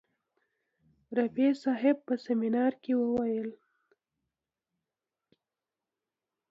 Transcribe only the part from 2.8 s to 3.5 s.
کې وویل.